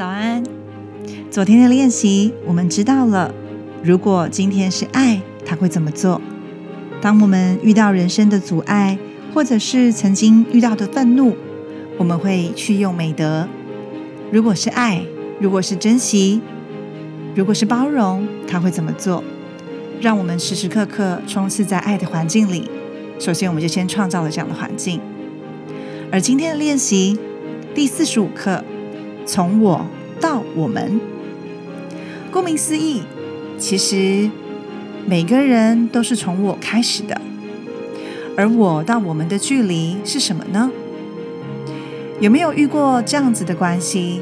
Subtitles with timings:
[0.00, 0.42] 早安。
[1.30, 3.34] 昨天的练习，我们知道了，
[3.84, 6.22] 如果今天是爱，他会怎么做？
[7.02, 8.98] 当我们遇到人生的阻碍，
[9.34, 11.36] 或者是曾经遇到的愤怒，
[11.98, 13.46] 我们会去用美德。
[14.32, 15.02] 如果是爱，
[15.38, 16.40] 如果是珍惜，
[17.34, 19.22] 如果是包容，他会怎么做？
[20.00, 22.66] 让我们时时刻刻冲刺在爱的环境里。
[23.18, 24.98] 首先，我们就先创造了这样的环境。
[26.10, 27.18] 而今天的练习
[27.74, 28.64] 第四十五课，
[29.32, 29.86] 从我
[30.20, 31.00] 到我们。
[32.32, 33.02] 顾名思义，
[33.58, 34.28] 其实
[35.06, 37.20] 每个人都是从我开始的，
[38.36, 40.72] 而我到我们的距离是什么呢？
[42.18, 44.20] 有没有遇过这样子的关系？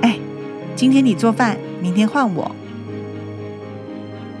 [0.00, 0.18] 哎，
[0.74, 2.56] 今天你做饭，明天换我。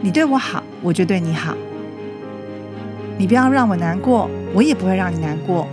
[0.00, 1.54] 你对我好，我就对你好。
[3.18, 5.68] 你不要让我难过，我也不会让你难过。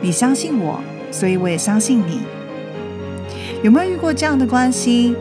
[0.00, 0.78] 你相信我，
[1.10, 2.20] 所以我也相信你。
[3.62, 5.14] 有没有遇过这样的关系？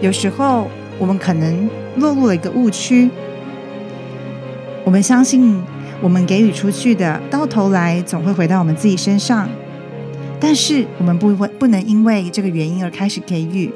[0.00, 0.68] 有时候
[0.98, 3.08] 我们可能落入了一个误区，
[4.84, 5.62] 我们相信
[6.00, 9.48] 我们给予出去的，到头来总会回到我们自己身上。
[10.40, 13.70] 但是我们不会不能因为这个原因而开始给予，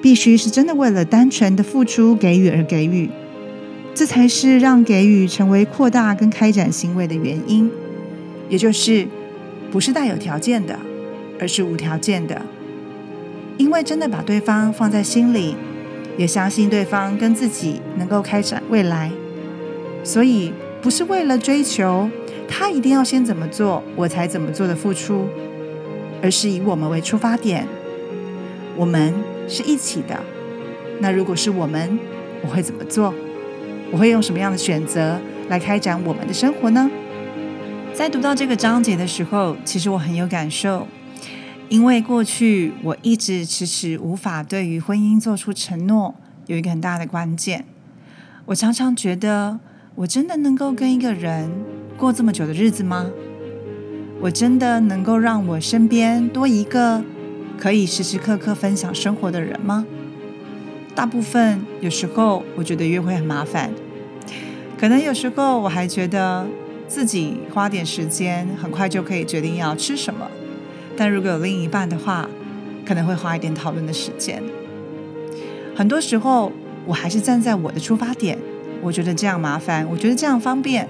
[0.00, 3.10] 必须是真的为了单纯的付出给予而给予，
[3.94, 7.70] 这才是让给予成为扩大跟开展行为的原因。
[8.48, 9.06] 也就是
[9.70, 10.78] 不是带有条件的，
[11.40, 12.42] 而是无条件的。
[13.56, 15.56] 因为真的把对方放在心里，
[16.16, 19.10] 也相信对方跟自己能够开展未来，
[20.04, 22.08] 所以不是为了追求
[22.48, 25.26] 他一定要先怎么做我才怎么做的付出，
[26.22, 27.66] 而是以我们为出发点，
[28.76, 29.12] 我们
[29.48, 30.16] 是一起的。
[31.00, 31.98] 那如果是我们，
[32.42, 33.12] 我会怎么做？
[33.90, 36.88] 我会用什么样的选择来开展我们的生活呢？
[37.92, 40.86] 在读到这个章节的时候，其实我很有感受。
[41.68, 46.14] 因为过去我一直迟迟无法对于婚姻做出承诺，
[46.46, 47.66] 有一个很大的关键。
[48.46, 49.60] 我常常觉得，
[49.94, 51.50] 我真的能够跟一个人
[51.98, 53.10] 过这么久的日子吗？
[54.20, 57.04] 我真的能够让我身边多一个
[57.58, 59.84] 可以时时刻刻分享生活的人吗？
[60.94, 63.70] 大部分有时候，我觉得约会很麻烦。
[64.78, 66.46] 可能有时候我还觉得
[66.88, 70.26] 自己花点时间，很快就可以决定要吃什么。
[70.98, 72.28] 但如果有另一半的话，
[72.84, 74.42] 可能会花一点讨论的时间。
[75.76, 76.50] 很多时候，
[76.84, 78.36] 我还是站在我的出发点，
[78.82, 80.88] 我觉得这样麻烦，我觉得这样方便，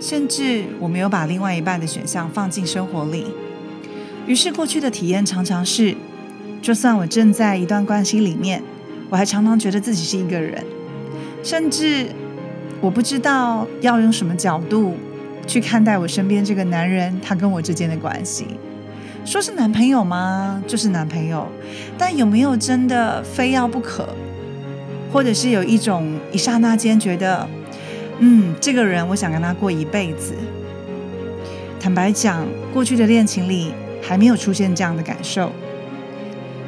[0.00, 3.26] 甚至我没有把另外一半的选项放进生活里。
[4.26, 5.94] 于是，过去的体验常常是，
[6.62, 8.62] 就算我正在一段关系里面，
[9.10, 10.64] 我还常常觉得自己是一个人，
[11.42, 12.06] 甚至
[12.80, 14.94] 我不知道要用什么角度
[15.46, 18.46] 去看待我身边这个男人，他跟我之间的关系。
[19.24, 20.62] 说是男朋友吗？
[20.66, 21.46] 就是男朋友，
[21.96, 24.08] 但有没有真的非要不可？
[25.12, 27.46] 或者是有一种一刹那间觉得，
[28.18, 30.34] 嗯，这个人我想跟他过一辈子。
[31.78, 33.72] 坦白讲，过去的恋情里
[34.02, 35.50] 还没有出现这样的感受。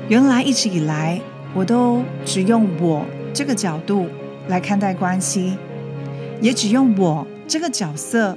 [0.08, 1.20] 原来一直以来，
[1.54, 4.06] 我都只用我这个角度
[4.48, 5.56] 来看待关系，
[6.40, 8.36] 也只用我这个角色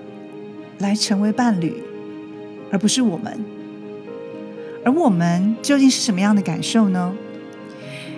[0.79, 1.81] 来成为伴侣，
[2.71, 3.39] 而不是我们。
[4.85, 7.11] 而我们究竟是什么样的感受呢？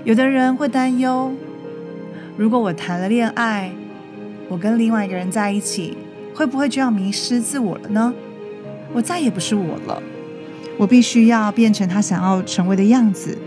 [0.04, 1.32] 有的人会担忧：
[2.36, 3.72] 如果我谈了恋爱，
[4.50, 5.98] 我跟另外一个人在一起，
[6.36, 8.14] 会不会就要迷失自我了呢？
[8.94, 10.04] 我再也不是我了，
[10.78, 13.38] 我必须要变成他想要成为的样子。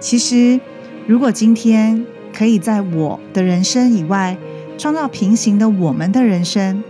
[0.00, 0.58] 其实，
[1.06, 2.04] 如果今天
[2.36, 4.36] 可以在我的人生以外
[4.76, 6.82] 创造平行的我们的人生，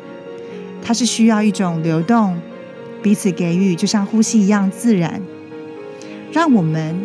[0.82, 2.38] 它是需要一种流动。
[3.04, 5.20] 彼此给予，就像呼吸一样自然，
[6.32, 7.02] 让我们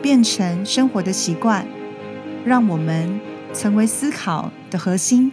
[0.00, 1.66] 变成生活的习惯，
[2.42, 3.20] 让我们
[3.52, 5.30] 成为思考的核心。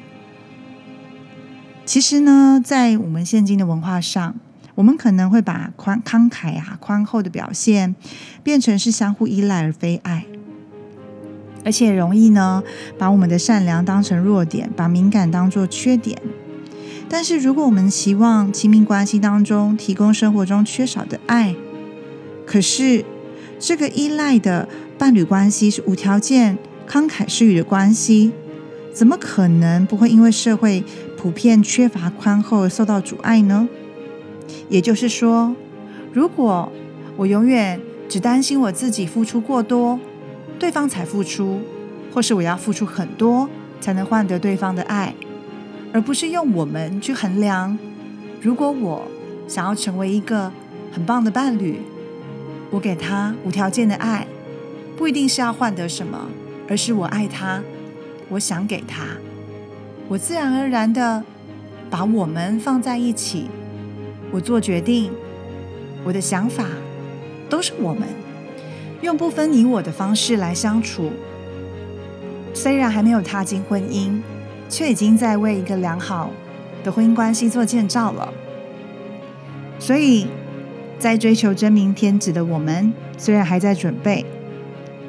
[1.85, 4.35] 其实呢，在我们现今的文化上，
[4.75, 7.95] 我们可能会把宽慷慨啊、宽厚的表现
[8.43, 10.25] 变成是相互依赖而非爱，
[11.63, 12.61] 而且容易呢
[12.97, 16.21] 把我们的善良当成弱点，把敏感当做缺点。
[17.11, 21.55] 但是，如果我们希望亲密关系当中提供生活中缺少的爱，
[22.45, 23.03] 可是
[23.57, 26.57] 这个依赖的伴侣关系是无条件
[26.87, 28.31] 慷慨施予的关系，
[28.93, 30.83] 怎么可能不会因为社会
[31.17, 33.67] 普遍缺乏宽厚而受到阻碍呢？
[34.69, 35.55] 也就是说，
[36.13, 36.71] 如果
[37.17, 39.99] 我永远只担心我自己付出过多，
[40.59, 41.59] 对方才付出，
[42.13, 43.49] 或是我要付出很多
[43.81, 45.15] 才能换得对方的爱。
[45.93, 47.77] 而不是用我们去衡量。
[48.41, 49.07] 如果我
[49.47, 50.51] 想要成为一个
[50.91, 51.81] 很棒的伴侣，
[52.69, 54.27] 我给他无条件的爱，
[54.97, 56.27] 不一定是要换得什么，
[56.67, 57.61] 而是我爱他，
[58.29, 59.05] 我想给他，
[60.07, 61.23] 我自然而然的
[61.89, 63.47] 把我们放在一起，
[64.31, 65.11] 我做决定，
[66.03, 66.65] 我的想法
[67.49, 68.07] 都是我们，
[69.01, 71.11] 用不分你我的方式来相处。
[72.53, 74.21] 虽然还没有踏进婚姻，
[74.69, 76.29] 却已经在为一个良好
[76.83, 78.33] 的婚姻关系做建造了。
[79.79, 80.27] 所以。
[80.99, 84.25] 在追求真命天子的我们，虽然还在准备，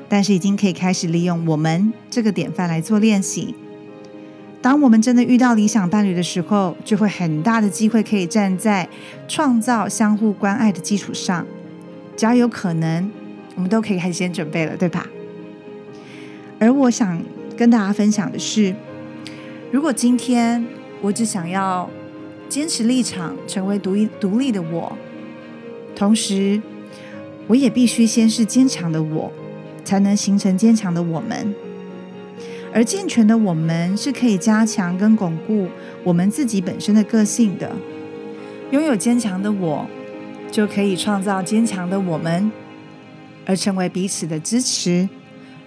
[0.08, 3.56] 但是已经可以开始利用我们这个典范来做练习。
[4.62, 8.88] 当我们真的遇到理想伴侣的时候，就会很大的机会可以站在
[9.26, 11.44] 创造相互关爱的基础上。
[12.16, 13.10] 只要有可能，
[13.56, 15.04] 我们都可以开始先准备了，对吧？
[16.60, 17.20] 而我想
[17.56, 18.72] 跟大家分享的是，
[19.70, 20.64] 如果今天
[21.00, 21.88] 我只想要
[22.48, 24.92] 坚持立场，成为独一独立的我。
[25.94, 26.60] 同时，
[27.46, 29.30] 我也必须先是坚强的我，
[29.84, 31.54] 才能形成坚强的我们。
[32.72, 35.68] 而健全的我们是可以加强跟巩固
[36.02, 37.70] 我们自己本身的个性的。
[38.72, 39.86] 拥有坚强的我，
[40.50, 42.50] 就可以创造坚强的我们，
[43.46, 45.08] 而成为彼此的支持，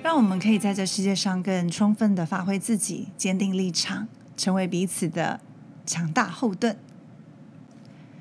[0.04, 4.08] 让我们可以在这世界上更充分的发挥自己，坚定立场，
[4.38, 5.40] 成为彼此的
[5.86, 6.78] 强大后盾。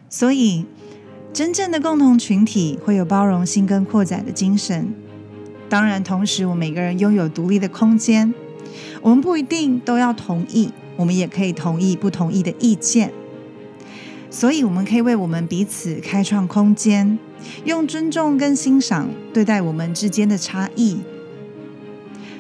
[0.09, 0.65] 所以。
[1.35, 4.93] 真正的共同群体会有包容性跟扩展的精神。
[5.67, 8.35] 当然，同时我们每个人拥有独立的空间。
[9.01, 13.15] 我们不一定都要同意，我们也可以同意不同意的意见。
[14.29, 17.19] 所以，我们可以为我们彼此开创空间，
[17.65, 20.99] 用尊重跟欣赏对待我们之间的差异。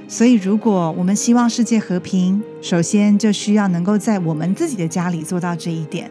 [0.08, 6.10] 所以，如果我们希望世界和平，首先就需要能够在我们自己的家里做到这一点。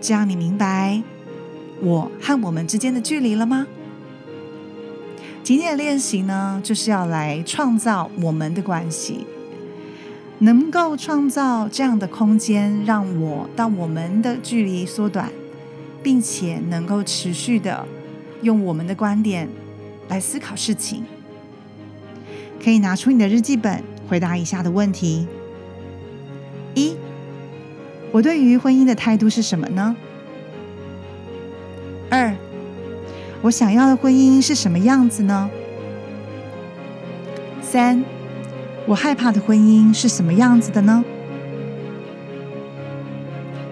[0.00, 1.02] 这样，你明白？
[1.80, 3.66] 我和我们之间的距离了吗？
[5.42, 9.26] 今天的练习呢，就是要来创造我们的关系，
[10.38, 15.30] 能够创造这样的空间，让我到我们的距离缩短，
[16.02, 17.86] 并且能够持续的
[18.42, 19.48] 用我们的观点
[20.08, 21.04] 来思考事情。
[22.64, 25.28] 可以拿出你的日记本，回答以下的问题：
[26.74, 26.96] 一，
[28.10, 29.94] 我对于婚姻的态度是什么呢？
[32.08, 32.34] 二，
[33.42, 35.50] 我想要的婚姻是什么样子呢？
[37.60, 38.02] 三，
[38.86, 41.04] 我害怕的婚姻是什么样子的呢？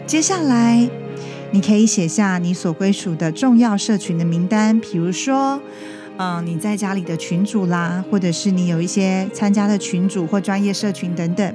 [0.06, 0.86] 接下来，
[1.50, 5.62] 你可以写下你所归属的重要社群的名单，比如说，
[6.18, 11.54] 嗯，你在家里的群主啦，或者是你有一些参加的群主或专业社群等等。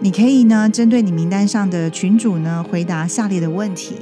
[0.00, 3.96] 你可以呢，针对你名单上的群主呢，回答下列的问题。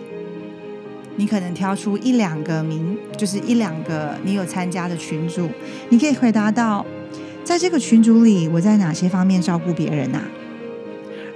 [1.17, 5.49] 你可能挑出一两个名，就是一两个你有参加的群主，
[5.91, 6.87] 你可以回答到，
[7.45, 10.23] 在这个群组里，我在哪些方面照顾别人啊？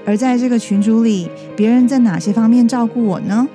[0.07, 3.47] 而在这个群组里，别人在哪些方面照顾我呢？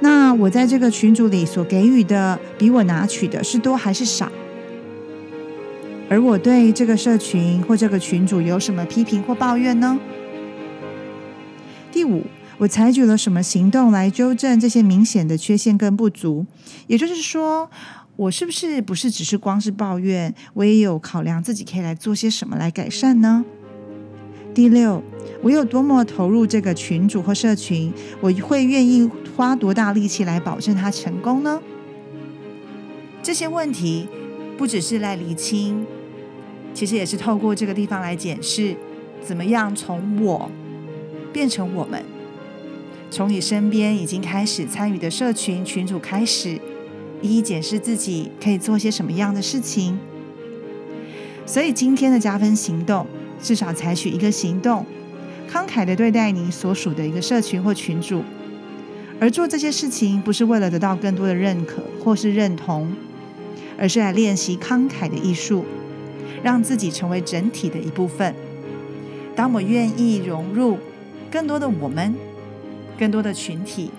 [0.00, 4.30] 那我在这个群组里所给予的，比我拿取的是多还是少？
[6.08, 9.98] 而我对这个社群或这个群主有什么批评或抱怨呢？
[11.90, 12.24] 第五。
[12.56, 16.46] 我采取了什么行动来纠正这些明显的缺陷跟不足？
[16.86, 17.68] 也就是说，
[18.14, 23.44] 我是不是不是只是光是抱怨，我也有考量自己可以来做些什么来改善呢？
[24.54, 25.02] 第六，
[25.42, 31.60] 我有多么投入这个群主或社群，我会愿意花多大力气来保证它成功呢？
[33.22, 34.06] 这些问题
[34.56, 35.86] 不只是来厘清，
[36.72, 38.76] 其实也是透过这个地方来检视，
[39.20, 40.50] 怎么样从我
[41.32, 42.04] 变成我们。
[43.10, 46.60] 从你身边已经开始参与的社群群主开始，
[47.22, 49.98] 一一检视自己可以做些什么样的事情。
[51.46, 53.06] 所以今天的加分行动，
[53.40, 54.84] 至少采取一个行动，
[55.50, 58.22] 慷慨的对待你所属的一个社群或群主。
[59.20, 62.92] 而做这些事情，不是为了得到更多的认可或是认同，
[63.78, 65.64] 而是来练习慷慨的艺术，
[66.42, 68.34] 让自己成为整体的一部分。
[69.34, 70.78] 当我愿意融入
[71.30, 72.14] 更多的我们。
[72.96, 73.90] 更多的群体，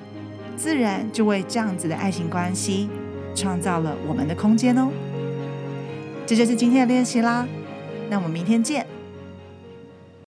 [0.56, 2.88] 自然就为这样子的爱情关系
[3.36, 4.88] 创造了我们的空间哦。
[6.26, 7.46] 这就是今天的练习啦，
[8.10, 8.95] 那我们明天见。